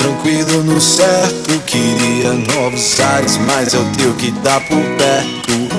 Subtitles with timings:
[0.00, 5.69] Tranquilo no certo, queria novos ares, mas é o teu que dá por perto.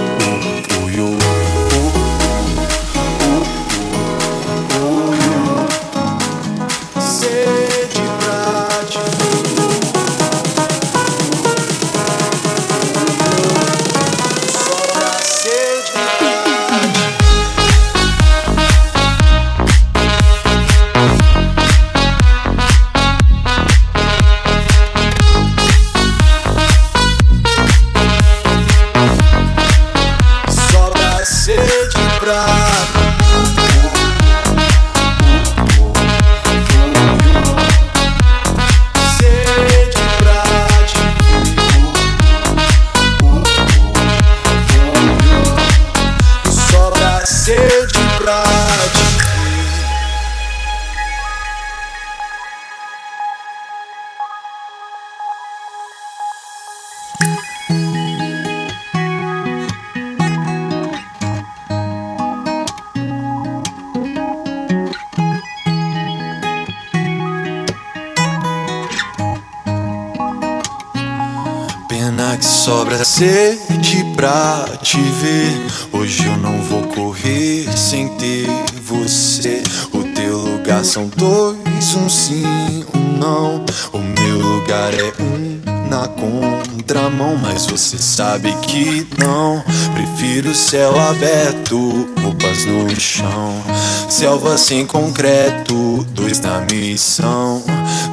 [73.21, 75.53] Sede pra te ver.
[75.93, 78.47] Hoje eu não vou correr sem ter
[78.81, 79.61] você.
[79.93, 83.63] O teu lugar são dois, um sim, um não.
[83.93, 85.50] O meu lugar é um
[85.91, 89.61] na contramão, mas você sabe que não.
[89.93, 93.61] Prefiro céu aberto, roupas no chão,
[94.09, 97.61] selva sem concreto, dois na missão.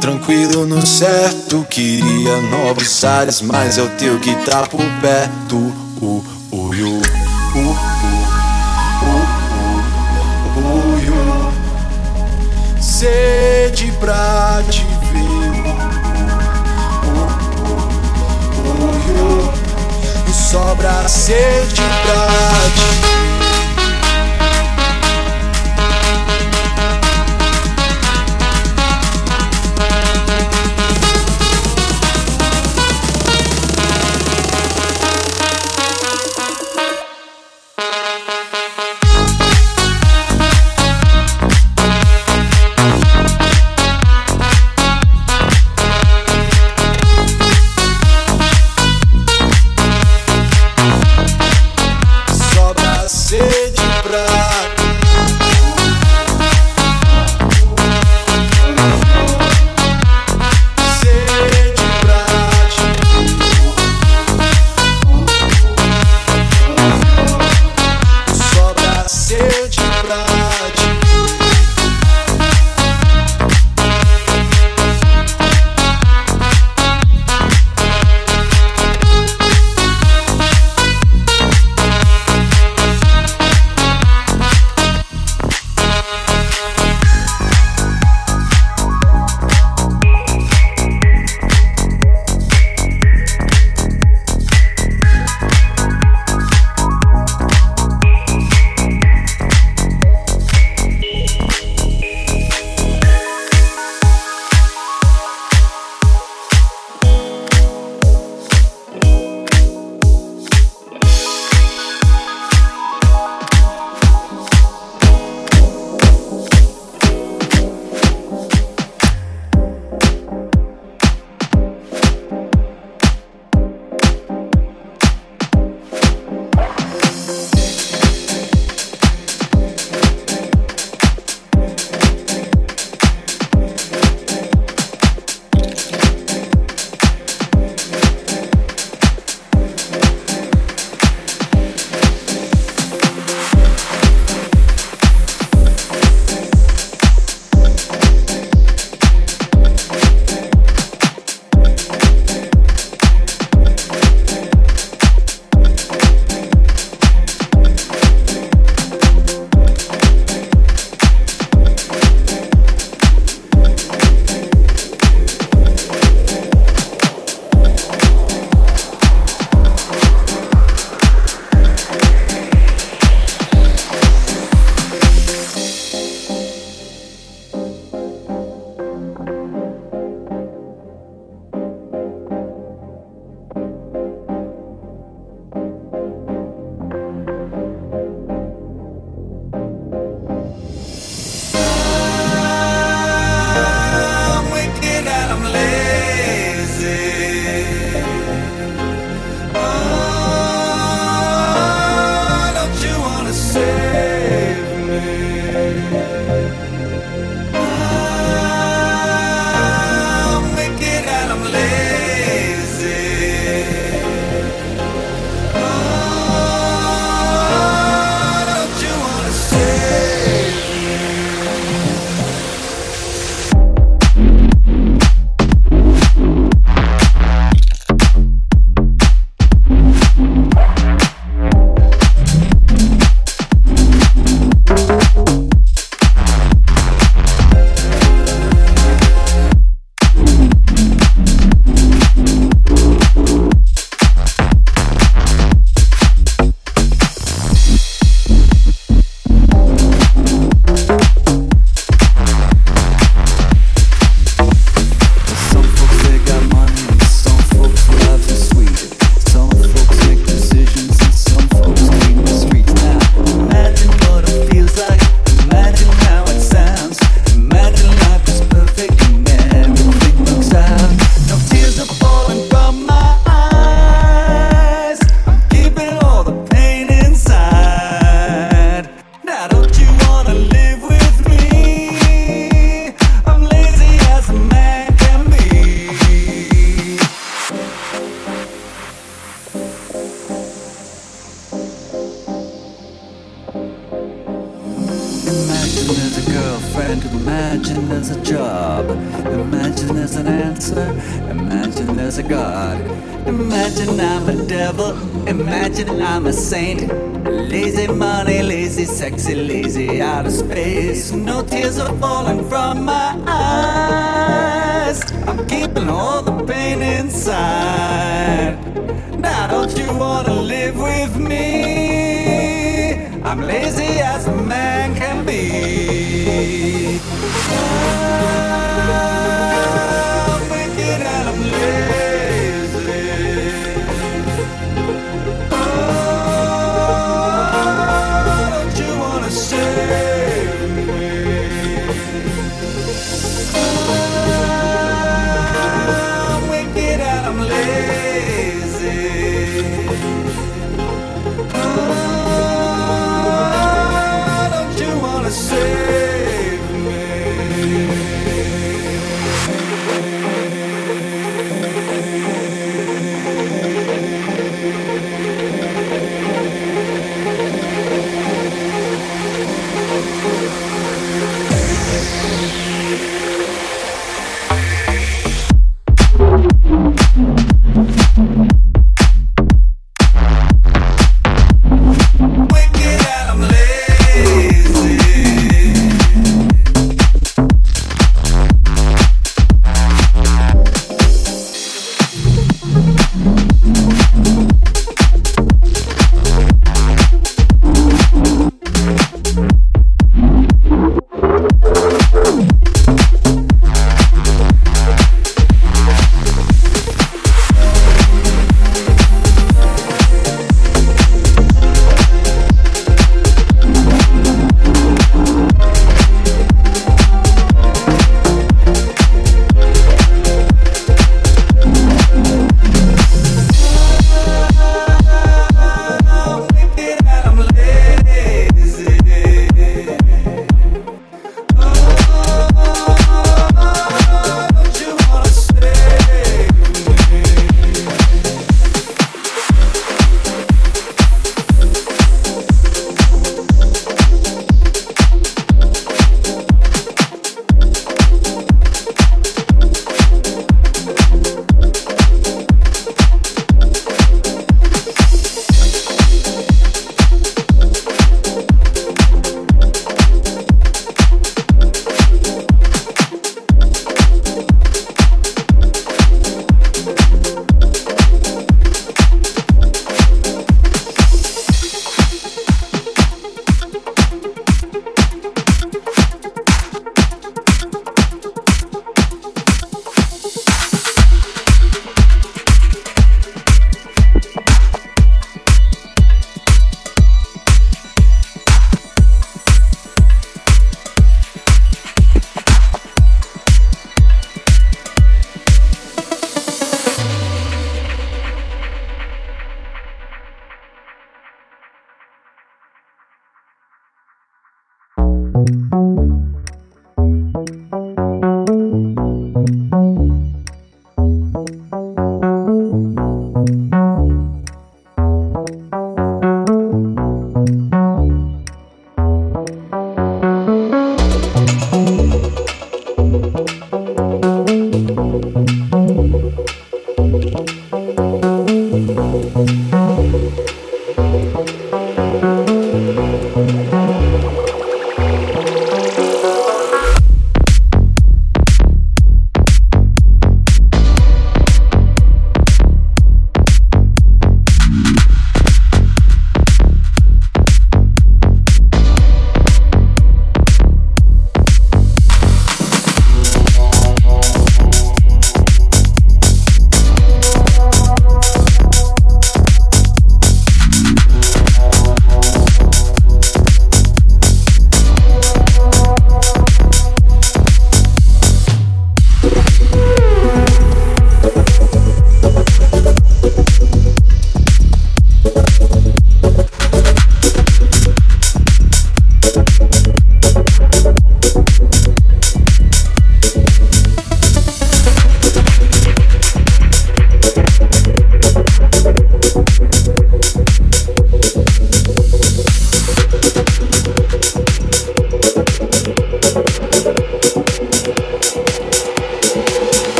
[0.00, 5.56] Tranquilo no certo, queria novos ares, mas é o teu que tá por perto.
[6.00, 6.70] Uh, uh, uh,
[10.60, 11.54] uh,
[12.80, 15.03] Sede pra te
[20.84, 23.13] pra ser de prate.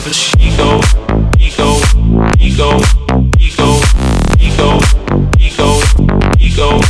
[0.00, 0.80] wherever she go,
[1.38, 1.78] he go,
[2.38, 2.78] he go,
[3.38, 3.80] he go,
[4.38, 4.80] he go,
[5.38, 5.80] he go,
[6.38, 6.89] he go, he go.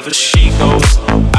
[0.00, 1.29] Wherever she goes,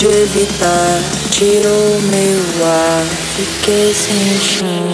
[0.00, 3.04] Pude evitar, tirou meu ar,
[3.36, 4.89] fiquei sem chão.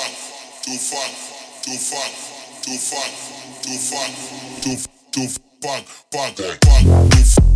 [0.00, 1.10] fuck, to fuck,
[1.62, 2.12] to fuck,
[2.62, 3.10] to fuck,
[3.62, 4.10] to fuck,
[4.62, 7.49] to fuck, to fuck, fuck, fuck, fuck, fuck.